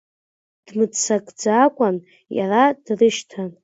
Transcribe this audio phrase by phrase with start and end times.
[0.65, 1.95] Дмыццакӡакәан
[2.37, 3.51] иара дрышьҭан.